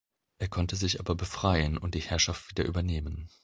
[0.39, 3.29] Er konnte sich aber befreien und die Herrschaft wieder übernehmen.